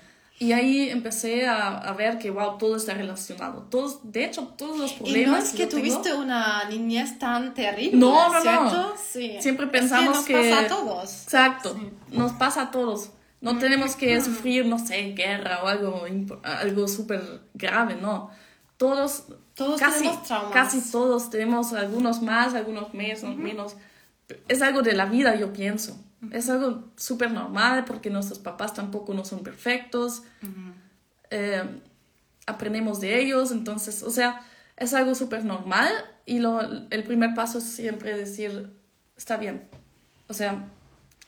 [0.42, 3.68] y ahí empecé a, a, ver que, wow, todo está relacionado.
[3.70, 5.22] Todos, de hecho, todos los problemas.
[5.22, 7.96] Y no es que, tuviste una niñez tan terrible.
[8.00, 8.64] No, no, ¿cierto?
[8.64, 8.94] no.
[8.98, 9.38] Sí.
[9.40, 10.34] Siempre pensamos que.
[10.34, 11.24] Nos pasa a todos.
[11.26, 11.80] Exacto.
[12.10, 13.12] Nos pasa a todos.
[13.40, 16.06] No tenemos que sufrir, no sé, guerra o algo,
[16.42, 18.32] algo súper grave, no.
[18.82, 19.26] Todos.
[19.54, 20.54] Todos casi, tenemos traumas.
[20.54, 23.76] Casi todos tenemos algunos más, algunos menos, menos.
[24.48, 26.04] Es algo de la vida, yo pienso.
[26.32, 30.24] Es algo súper normal porque nuestros papás tampoco no son perfectos.
[31.30, 31.64] Eh,
[32.48, 34.42] aprendemos de ellos, entonces, o sea,
[34.78, 35.92] es algo súper normal
[36.26, 38.74] y lo, el primer paso es siempre decir,
[39.16, 39.70] está bien.
[40.28, 40.66] O sea,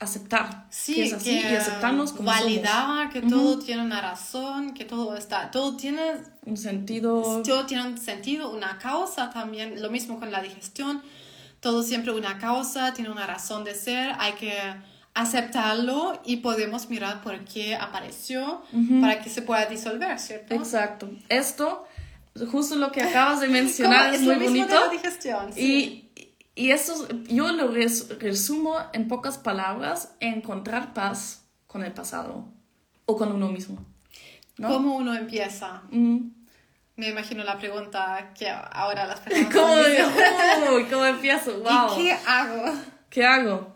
[0.03, 4.85] aceptar sí, que es así y aceptarnos como validar que todo tiene una razón, que
[4.85, 6.01] todo está, todo tiene
[6.45, 7.41] un sentido.
[7.43, 11.01] Todo tiene un sentido, una causa también, lo mismo con la digestión
[11.63, 14.53] todo siempre una causa, tiene una razón de ser, hay que
[15.13, 18.61] aceptarlo y podemos mirar por qué apareció
[18.99, 20.55] para que se pueda disolver, ¿cierto?
[20.55, 21.09] Exacto.
[21.29, 21.87] Esto,
[22.51, 24.75] justo lo que acabas de mencionar, es, muy bonito.
[24.75, 26.02] la digestión, Y,
[26.55, 32.45] y eso, yo lo resumo en pocas palabras, encontrar paz con el pasado
[33.05, 33.83] o con uno mismo.
[34.57, 34.67] ¿no?
[34.69, 35.81] ¿Cómo uno empieza?
[35.89, 41.59] Me imagino la pregunta que ahora las personas ¿Cómo, uy, ¿Cómo empiezo?
[41.59, 41.91] Wow.
[41.99, 42.73] ¿Y qué hago?
[43.09, 43.75] ¿Qué hago?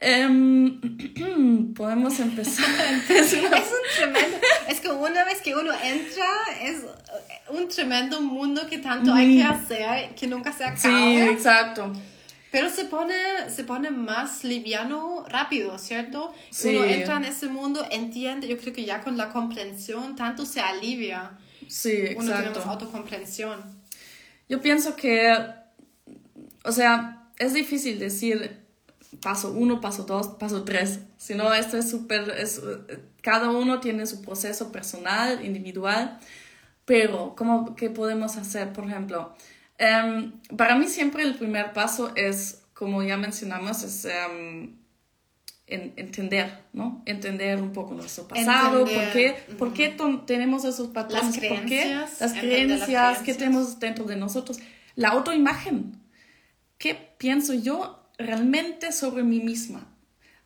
[0.00, 2.64] Um, podemos empezar.
[3.08, 3.50] es un
[3.96, 4.38] tremendo.
[4.68, 6.26] Es que una vez que uno entra,
[6.62, 6.82] es
[7.48, 10.78] un tremendo mundo que tanto hay que hacer que nunca se acaba.
[10.78, 11.92] Sí, exacto.
[12.50, 13.14] Pero se pone,
[13.54, 16.32] se pone más liviano rápido, ¿cierto?
[16.50, 16.68] Sí.
[16.68, 20.60] Uno entra en ese mundo, entiende, yo creo que ya con la comprensión tanto se
[20.60, 21.32] alivia.
[21.66, 22.22] Sí, exacto.
[22.22, 23.60] Uno tiene más autocomprensión.
[24.48, 25.36] Yo pienso que,
[26.64, 28.67] o sea, es difícil decir
[29.20, 31.00] paso uno, paso dos, paso tres.
[31.16, 32.60] Sino esto es súper, es,
[33.22, 36.18] cada uno tiene su proceso personal, individual.
[36.84, 38.72] Pero, ¿cómo, ¿qué podemos hacer?
[38.72, 39.34] Por ejemplo,
[39.78, 44.74] um, para mí siempre el primer paso es, como ya mencionamos, es um,
[45.66, 47.02] en, entender, ¿no?
[47.04, 52.32] Entender un poco nuestro pasado, por qué, por qué tenemos esos patrones, las creencias, las
[52.32, 54.58] creencias, que tenemos dentro de nosotros,
[54.94, 55.92] la autoimagen,
[56.78, 59.86] qué pienso yo realmente sobre mí misma.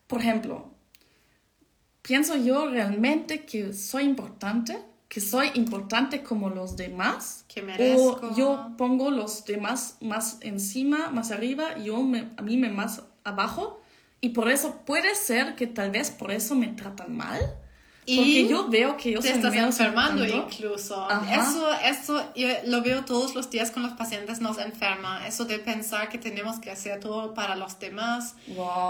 [0.07, 0.71] Por ejemplo,
[2.01, 4.77] pienso yo realmente que soy importante,
[5.09, 8.27] que soy importante como los demás, que merezco.
[8.27, 13.81] o yo pongo los demás más encima, más arriba, yo a mí me más abajo
[14.21, 17.39] y por eso puede ser que tal vez por eso me tratan mal.
[18.05, 21.07] Porque yo veo que yo te estás enfermando incluso.
[21.31, 25.25] Eso, eso yo lo veo todos los días con los pacientes, nos enferma.
[25.27, 28.35] Eso de pensar que tenemos que hacer todo para los demás,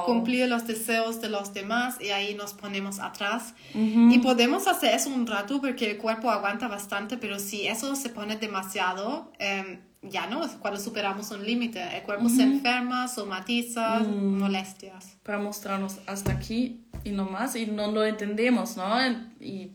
[0.06, 3.54] cumplir los deseos de los demás y ahí nos ponemos atrás.
[3.73, 8.10] Y podemos hacer eso un rato porque el cuerpo aguanta bastante, pero si eso se
[8.10, 14.39] pone demasiado, eh, ya no, cuando superamos un límite, el cuerpo se enferma, somatiza, mm.
[14.39, 15.17] molestias.
[15.23, 18.99] Para mostrarnos hasta aquí y no más, y no lo entendemos, ¿no?
[19.39, 19.71] Y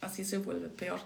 [0.00, 1.00] así se vuelve peor.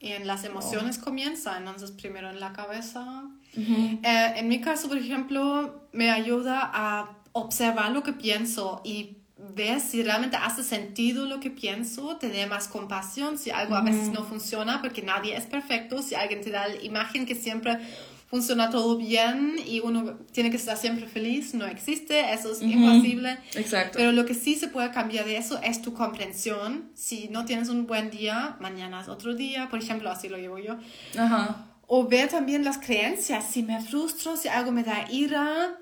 [0.00, 3.24] Y en las emociones comienza, entonces primero en la cabeza.
[3.56, 9.16] Eh, en mi caso, por ejemplo, me ayuda a observar lo que pienso y
[9.52, 14.08] ver si realmente hace sentido lo que pienso, tener más compasión si algo a veces
[14.08, 17.78] no funciona, porque nadie es perfecto, si alguien te da la imagen que siempre
[18.34, 23.38] funciona todo bien y uno tiene que estar siempre feliz, no existe, eso es imposible.
[23.54, 23.98] Exacto.
[23.98, 26.90] Pero lo que sí se puede cambiar de eso es tu comprensión.
[26.94, 30.58] Si no tienes un buen día, mañana es otro día, por ejemplo, así lo llevo
[30.58, 30.76] yo.
[31.16, 31.66] Ajá.
[31.86, 35.78] O ver también las creencias, si me frustro, si algo me da ira,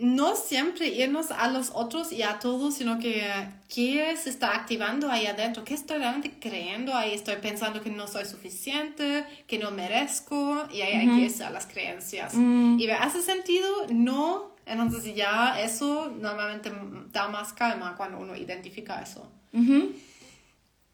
[0.00, 3.22] no siempre irnos a los otros y a todos, sino que
[3.68, 8.06] qué se está activando ahí adentro, qué estoy realmente creyendo ahí, estoy pensando que no
[8.06, 12.34] soy suficiente, que no merezco, y ahí hay que irse a las creencias.
[12.34, 12.78] Mm.
[12.78, 16.70] Y hace sentido, no, entonces ya eso normalmente
[17.12, 19.30] da más calma cuando uno identifica eso.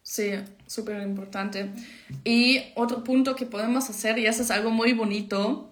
[0.03, 0.33] Sí,
[0.67, 1.71] súper importante.
[2.25, 5.71] Y otro punto que podemos hacer, y eso es algo muy bonito,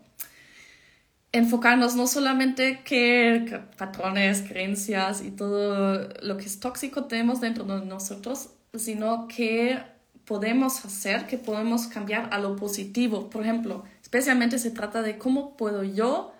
[1.32, 7.84] enfocarnos no solamente qué patrones, creencias y todo lo que es tóxico tenemos dentro de
[7.86, 9.82] nosotros, sino qué
[10.26, 13.30] podemos hacer, qué podemos cambiar a lo positivo.
[13.30, 16.34] Por ejemplo, especialmente se trata de cómo puedo yo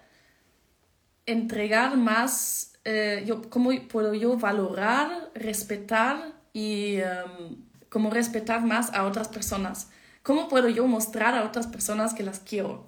[1.24, 7.56] entregar más, eh, yo, cómo puedo yo valorar, respetar y um,
[7.88, 9.88] cómo respetar más a otras personas.
[10.22, 12.86] ¿Cómo puedo yo mostrar a otras personas que las quiero?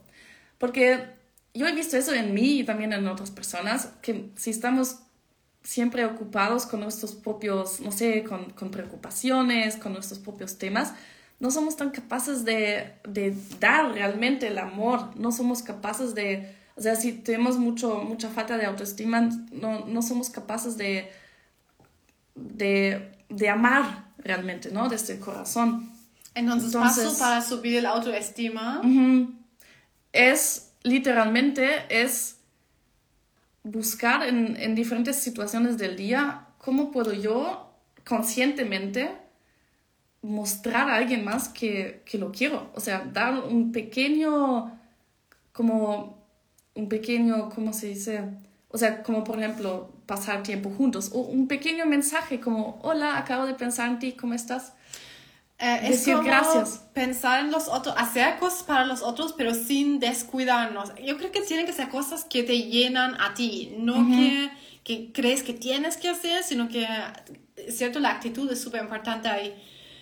[0.59, 1.24] Porque
[1.55, 4.97] yo he visto eso en mí y también en otras personas, que si estamos
[5.62, 10.93] siempre ocupados con nuestros propios, no sé, con, con preocupaciones, con nuestros propios temas,
[11.40, 16.83] no somos tan capaces de, de, dar realmente el amor, no somos capaces de, o
[16.83, 21.11] sea, si tenemos mucho, mucha falta de autoestima, no, no somos capaces de,
[22.35, 24.88] de, de amar realmente, ¿no?
[24.88, 25.90] Desde el corazón.
[26.35, 28.83] Entonces, Entonces paso para subir el autoestima.
[30.12, 32.38] es literalmente es
[33.64, 37.73] buscar en, diferentes situaciones del día cómo puedo yo
[38.07, 39.11] conscientemente
[40.23, 42.70] mostrar a alguien más que, que, lo quiero.
[42.75, 44.79] O sea, dar un pequeño,
[45.53, 46.18] como
[46.75, 48.23] un pequeño, ¿cómo se dice?
[48.68, 51.11] O sea, como por ejemplo, pasar tiempo juntos.
[51.12, 54.75] O un pequeño mensaje como, hola, acabo de pensar en ti, ¿cómo estás?
[55.64, 56.83] Eh, es como gracias.
[56.92, 60.92] pensar en los otros, hacer cosas para los otros, pero sin descuidarnos.
[61.03, 64.50] Yo creo que tienen que ser cosas que te llenan a ti, no que,
[64.83, 66.87] que crees que tienes que hacer, sino que,
[67.70, 69.55] cierto, la actitud es súper importante ahí.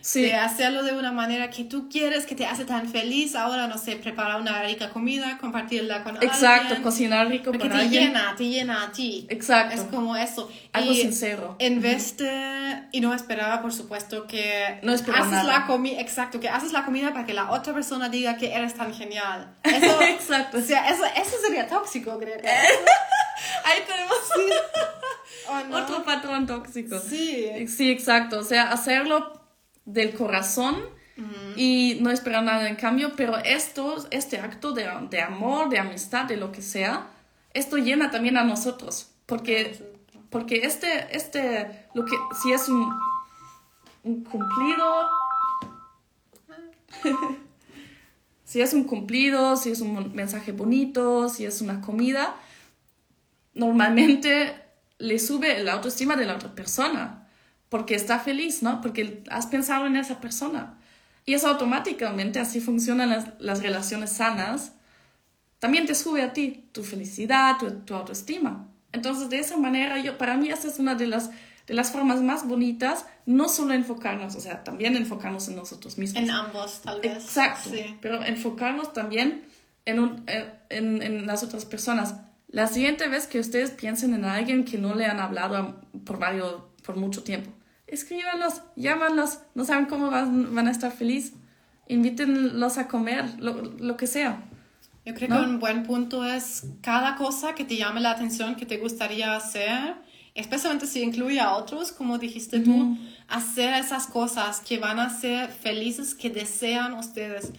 [0.03, 0.23] Sí.
[0.23, 3.37] De hacerlo de una manera que tú quieres, que te hace tan feliz.
[3.37, 6.63] Ahora, no sé, preparar una rica comida, compartirla con Exacto, alguien.
[6.63, 9.27] Exacto, cocinar rico Porque te llena, te llena a ti.
[9.31, 9.77] Exacto.
[9.77, 10.51] Es como eso.
[10.73, 11.55] Algo sincero.
[11.61, 12.83] En vez de...
[12.91, 14.81] Y no esperaba, por supuesto, que...
[14.83, 16.01] No esperaba haces la comida...
[16.01, 19.55] Exacto, que haces la comida para que la otra persona diga que eres tan genial.
[19.63, 20.59] Eso, Exacto.
[20.59, 22.39] O sea, eso, eso sería tóxico, creo.
[23.65, 24.19] Ahí tenemos...
[25.49, 27.01] Oh, Otro patrón tóxico.
[27.01, 27.67] Sí.
[27.67, 28.39] Sí, exacto.
[28.39, 29.42] O sea, hacerlo
[29.85, 30.77] del corazón
[31.57, 36.25] y no esperar nada en cambio, pero esto, este acto de, de, amor, de amistad,
[36.25, 37.11] de lo que sea,
[37.55, 39.79] esto llena también a nosotros, porque,
[40.31, 42.93] porque este, este, lo que, si es un,
[44.05, 45.11] un cumplido,
[48.45, 52.35] si es un cumplido, si es un mensaje bonito, si es una comida,
[53.55, 54.55] normalmente
[54.99, 57.22] le sube la autoestima de la otra persona
[57.73, 58.83] porque está feliz, ¿no?
[58.83, 60.79] Porque has pensado en esa persona.
[61.25, 64.73] Y eso automáticamente, así funcionan las, las relaciones sanas,
[65.59, 68.69] también te sube a ti tu felicidad, tu, tu, autoestima.
[68.93, 71.31] Entonces, de esa manera, yo, para mí esa es una de las,
[71.67, 76.23] de las formas más bonitas, no solo enfocarnos, o sea, también enfocarnos en nosotros mismos.
[76.23, 77.25] En ambos, tal vez.
[77.25, 77.97] Exacto, sí.
[78.03, 79.47] pero enfocarnos también
[79.87, 80.27] en, un,
[80.69, 82.17] en, en, las otras personas.
[82.49, 86.65] La siguiente vez que ustedes piensen en alguien que no le han hablado por, varios,
[86.85, 87.51] por mucho tiempo,
[87.93, 91.35] escríbanlos, llámanlos, no saben cómo van, van a estar felices,
[91.89, 94.43] invítenlos a comer, lo, lo que sea.
[95.05, 98.67] Yo creo que un buen punto es cada cosa que te llame la atención, que
[98.67, 99.97] te gustaría hacer
[100.35, 102.97] especialmente si incluye a otros, como dijiste tú,
[103.29, 107.53] hacer esas cosas que van a ser felices, que desean ustedes.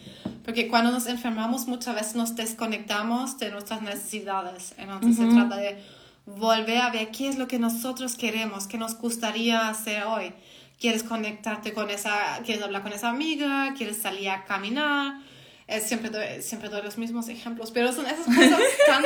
[0.44, 4.74] Porque cuando nos enfermamos muchas veces nos desconectamos de nuestras necesidades.
[4.78, 5.84] Entonces se trata de
[6.26, 10.34] volver a ver qué es lo que nosotros queremos, qué nos gustaría hacer hoy.
[10.80, 13.74] ¿Quieres conectarte con esa, quieres hablar con esa amiga?
[13.78, 15.22] ¿Quieres salir a caminar?
[15.68, 19.04] Es, siempre, doy, siempre doy los mismos ejemplos, pero son esas cosas tan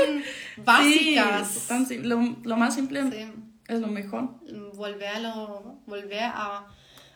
[0.58, 1.70] básicas.
[2.02, 3.30] lo, más simple
[3.68, 4.40] es lo mejor.
[4.74, 6.68] Volver a, lo, volver a,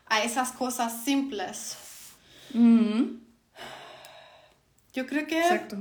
[0.05, 1.77] a esas cosas simples.
[4.93, 5.77] Yo creo que Exacto.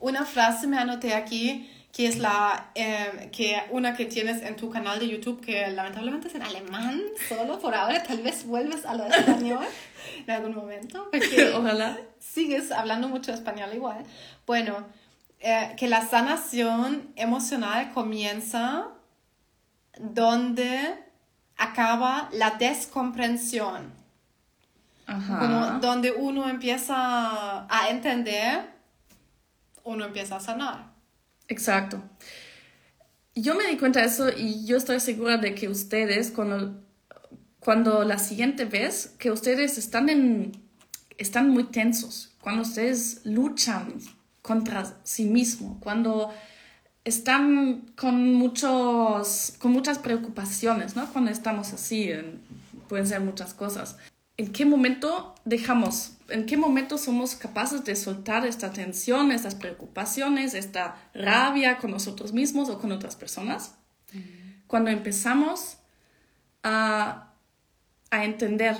[0.00, 4.68] una frase me anoté aquí que es la em, que una que tienes en tu
[4.68, 8.92] canal de YouTube que lamentablemente es en alemán solo por ahora tal vez vuelves a
[8.92, 9.64] lo español
[10.26, 11.96] en algún momento porque ojalá.
[12.18, 14.04] sigues hablando mucho español igual.
[14.46, 14.84] Bueno
[15.40, 18.88] eh, que la sanación emocional comienza
[19.98, 21.02] donde
[21.56, 23.94] acaba la descomprensión.
[25.06, 28.66] Como donde uno empieza a entender
[29.84, 30.95] uno empieza a sanar
[31.48, 32.02] Exacto.
[33.34, 36.82] Yo me di cuenta de eso y yo estoy segura de que ustedes, cuando,
[37.60, 40.52] cuando la siguiente vez, que ustedes están, en,
[41.18, 43.94] están muy tensos, cuando ustedes luchan
[44.40, 46.32] contra sí mismos, cuando
[47.04, 51.12] están con, muchos, con muchas preocupaciones, ¿no?
[51.12, 52.10] Cuando estamos así,
[52.88, 53.96] pueden ser muchas cosas.
[54.36, 60.54] ¿En qué momento dejamos en qué momento somos capaces de soltar esta tensión, estas preocupaciones,
[60.54, 63.74] esta rabia con nosotros mismos o con otras personas.
[64.66, 65.78] Cuando empezamos
[66.62, 67.32] a,
[68.10, 68.76] a, entender,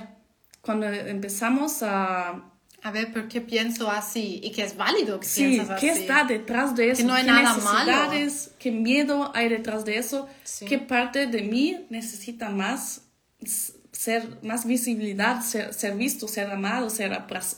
[0.61, 2.53] cuando empezamos a...
[2.83, 5.73] A ver por qué pienso así y que es válido que sí, así.
[5.81, 7.03] ¿qué está detrás de eso?
[7.03, 7.93] Que no hay ¿Qué nada malo.
[8.61, 10.29] ¿Qué miedo hay detrás de eso?
[10.69, 13.03] ¿Qué parte de mí necesita más
[13.97, 17.13] ser más visibilidad, ser, ser, visto, ser amado, ser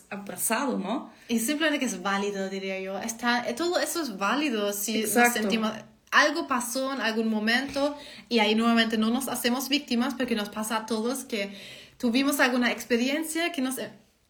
[0.09, 1.11] abrazado, ¿no?
[1.27, 2.99] Y simplemente que es válido, diría yo.
[3.01, 5.73] Está, todo eso es válido si nos sentimos...
[6.11, 7.95] Algo pasó en algún momento
[8.31, 11.55] y ahí nuevamente no nos hacemos víctimas porque nos pasa a todos que
[11.99, 13.77] tuvimos alguna experiencia que nos...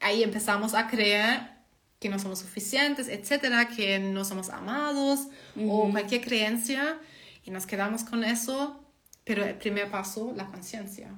[0.01, 1.59] Ahí empezamos a creer
[2.01, 6.99] que no somos suficientes, etcétera, que no somos amados o cualquier creencia
[7.45, 8.83] y nos quedamos con eso,
[9.25, 11.11] pero el primer paso, la conciencia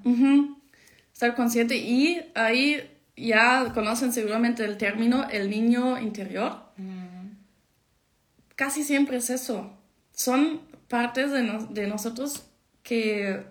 [1.21, 2.81] estar consciente y ahí
[3.15, 6.63] ya conocen seguramente el término el niño interior.
[6.79, 7.33] Mm.
[8.57, 9.71] Casi siempre es eso.
[10.13, 11.43] Son partes de,
[11.73, 12.45] de nosotros
[12.83, 13.43] que,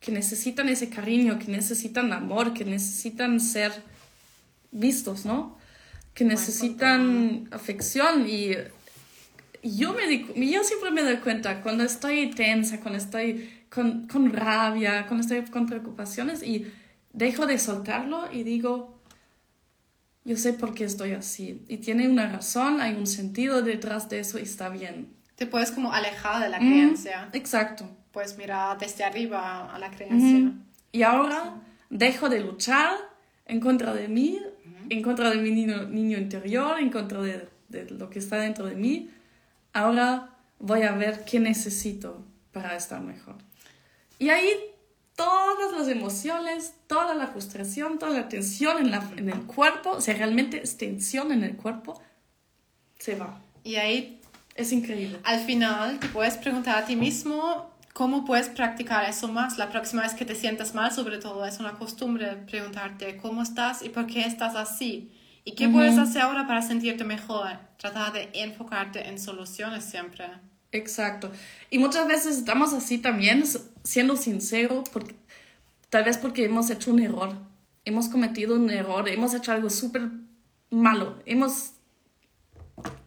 [0.00, 3.70] que necesitan ese cariño, que necesitan amor, que necesitan ser
[4.72, 5.56] vistos, ¿no?
[6.14, 8.54] Que necesitan afección y
[9.62, 15.06] yo, me yo siempre me doy cuenta cuando estoy tensa, cuando estoy con, con rabia,
[15.06, 16.66] cuando estoy con preocupaciones y
[17.14, 19.00] dejo de soltarlo y digo,
[20.24, 21.64] yo sé por qué estoy así.
[21.68, 25.14] Y tiene una razón, hay un sentido detrás de eso y está bien.
[25.36, 27.30] Te puedes como alejar de la creencia.
[27.32, 27.88] exacto.
[28.12, 30.52] Puedes mirar desde arriba a la creencia.
[30.92, 31.54] Y ahora
[31.90, 32.94] dejo de luchar
[33.46, 34.40] en contra de mí,
[34.88, 38.66] en contra de mi niño, niño interior, en contra de, de lo que está dentro
[38.66, 39.10] de mí.
[39.72, 43.36] Ahora voy a ver qué necesito para estar mejor.
[44.20, 44.48] Y ahí
[45.16, 50.00] todas las emociones, toda la frustración, toda la tensión en, la, en el cuerpo, o
[50.00, 52.00] sea, realmente es tensión en el cuerpo,
[52.98, 53.40] se va.
[53.62, 54.20] Y ahí
[54.54, 55.18] es increíble.
[55.24, 59.56] Al final te puedes preguntar a ti mismo cómo puedes practicar eso más.
[59.56, 63.82] La próxima vez que te sientas mal, sobre todo, es una costumbre preguntarte cómo estás
[63.82, 65.12] y por qué estás así.
[65.46, 67.58] ¿Y qué puedes hacer ahora para sentirte mejor?
[67.76, 70.24] Tratar de enfocarte en soluciones siempre.
[70.72, 71.30] Exacto.
[71.70, 73.44] Y muchas veces estamos así también,
[73.84, 75.14] siendo sincero, porque,
[75.90, 77.36] tal vez porque hemos hecho un error,
[77.84, 80.08] hemos cometido un error, hemos hecho algo súper
[80.70, 81.74] malo, hemos,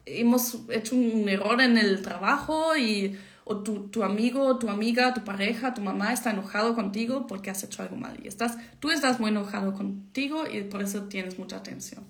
[0.05, 3.17] hemos hecho un error en el trabajo y
[3.49, 7.63] o tu, tu, amigo, tu amiga, tu pareja, tu mamá está enojado contigo porque has
[7.63, 11.63] hecho algo mal y estás, tú estás muy enojado contigo y por eso tienes mucha
[11.63, 12.03] tensión.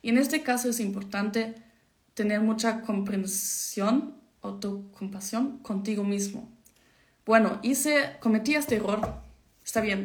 [0.00, 1.54] Y en este caso es importante
[2.14, 6.50] tener mucha comprensión autocompasión contigo mismo.
[7.30, 9.22] Bueno, hice, cometí este error,
[9.64, 10.04] está bien.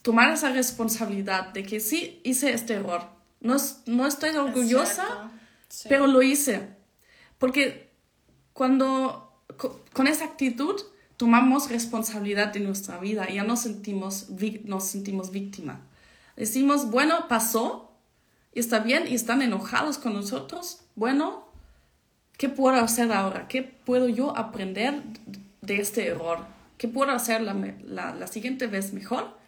[0.00, 3.02] Tomar esa responsabilidad de que sí hice este error.
[3.42, 5.30] No, no estoy orgullosa,
[5.86, 6.70] pero lo hice.
[7.36, 7.90] Porque
[8.54, 9.44] cuando
[9.92, 10.80] con esa actitud
[11.18, 14.28] tomamos responsabilidad de nuestra vida y ya nos sentimos,
[14.64, 15.82] nos sentimos víctima.
[16.34, 17.92] Decimos, bueno, pasó,
[18.54, 20.80] y está bien, y están enojados con nosotros.
[20.94, 21.46] Bueno,
[22.38, 23.48] ¿Qué puedo hacer ahora?
[23.48, 25.02] ¿Qué puedo yo aprender
[25.68, 26.44] de este error?
[26.78, 27.54] ¿Qué puedo hacer la,
[27.84, 29.38] la, la siguiente vez mejor?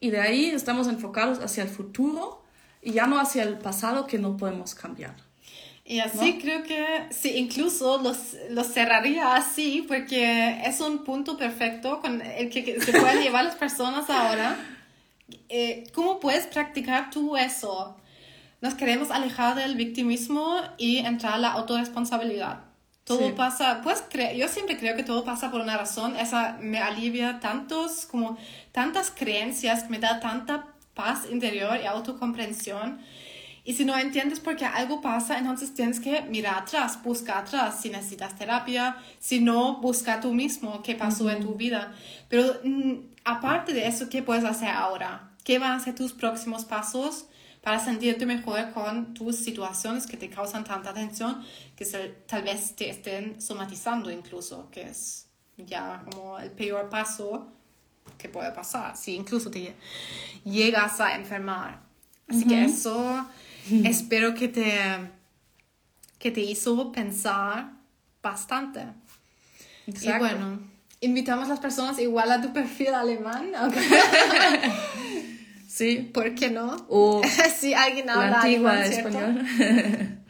[0.00, 2.42] Y de ahí estamos enfocados hacia el futuro
[2.82, 5.14] y ya no hacia el pasado que no podemos cambiar.
[5.84, 12.00] Y así creo que sí, incluso los, los cerraría así porque es un punto perfecto
[12.00, 14.56] con el que, se pueden llevar las personas ahora.
[15.48, 17.96] Eh, ¿Cómo puedes practicar tú eso?
[18.60, 22.69] Nos queremos alejar del victimismo y entrar a la autorresponsabilidad.
[23.18, 24.04] Todo pasa, pues
[24.36, 26.16] yo siempre creo que todo pasa por una razón.
[26.16, 28.36] Esa me alivia tantos, como
[28.72, 33.00] tantas creencias, me da tanta paz interior y autocomprensión
[33.64, 37.80] y si no entiendes por qué algo pasa, entonces tienes que mirar atrás, busca atrás.
[37.80, 41.92] Si necesitas terapia, si no, busca tú mismo qué pasó en tu vida.
[42.28, 42.94] Pero mm,
[43.24, 45.30] aparte de eso, ¿qué puedes hacer ahora?
[45.44, 47.26] ¿Qué van a ser tus próximos pasos
[47.62, 51.44] para sentirte mejor con tus situaciones que te causan tanta tensión,
[51.80, 51.86] que
[52.26, 55.24] tal vez te estén somatizando incluso, que es
[55.56, 57.48] ya como el peor paso
[58.18, 59.74] que puede pasar, si incluso te
[60.44, 61.80] llegas a enfermar.
[62.28, 63.26] Así que eso
[63.82, 64.78] espero que te,
[66.18, 67.70] que te hizo pensar
[68.22, 68.80] bastante.
[69.86, 70.16] Exacto.
[70.16, 70.60] Y bueno,
[71.00, 73.52] invitamos a las personas igual a tu perfil alemán.
[75.66, 76.10] sí.
[76.12, 76.76] ¿Por qué no?
[76.90, 77.22] O
[77.58, 79.46] si alguien habla alemán, español.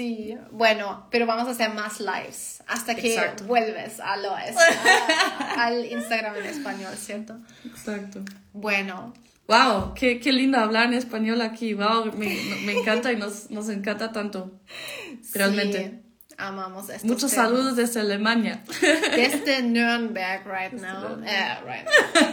[0.00, 4.34] sí, bueno, pero vamos a hacer más lives hasta que vuelves a lo,
[5.58, 7.38] al Instagram en español, ¿cierto?
[7.66, 8.20] Exacto.
[8.52, 9.12] Bueno,
[9.50, 11.74] Wow, qué, qué lindo hablar en español aquí.
[11.74, 14.52] Wow, me, me encanta y nos, nos encanta tanto.
[15.34, 16.00] Realmente.
[16.28, 17.04] Sí, amamos esto.
[17.08, 18.62] Muchos saludos desde Alemania.
[18.80, 21.20] Desde Nürnberg right now.
[21.26, 22.30] Eh, right now.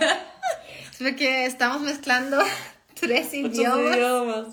[0.92, 2.38] es porque estamos mezclando
[2.94, 3.96] tres idiomas.
[3.96, 4.48] idiomas.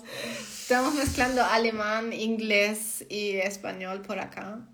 [0.67, 4.67] Estamos mezclando alemán, inglés y español por acá.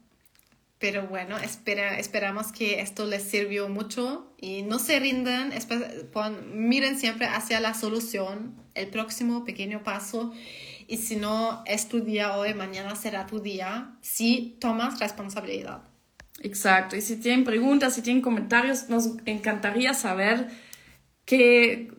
[0.79, 5.51] Pero bueno, espera, esperamos que esto les sirvió mucho y no se rindan,
[6.53, 10.31] miren siempre hacia la solución, el próximo pequeño paso.
[10.87, 15.81] Y si no es tu día hoy, mañana será tu día, si tomas responsabilidad.
[16.39, 20.51] Exacto, y si tienen preguntas, si tienen comentarios, nos encantaría saber
[21.25, 21.91] qué,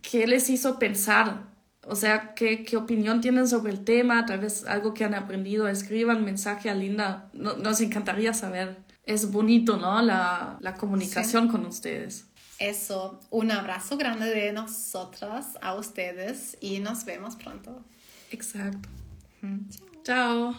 [0.00, 1.47] qué les hizo pensar
[1.88, 4.26] o sea, ¿qué, ¿qué, opinión tienen sobre el tema?
[4.26, 7.30] Tal vez algo que han aprendido, escriban mensaje a Linda.
[7.32, 8.76] nos encantaría saber.
[9.04, 10.02] Es bonito, ¿no?
[10.02, 12.26] La, la comunicación con ustedes.
[12.58, 17.84] Eso, un abrazo grande de nosotras a ustedes y nos vemos pronto.
[18.30, 18.88] Exacto.
[20.02, 20.54] Chao.